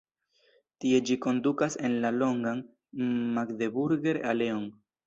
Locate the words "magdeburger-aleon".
3.39-4.71